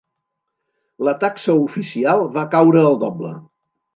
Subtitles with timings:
[1.07, 3.35] La taxa oficial va caure el doble.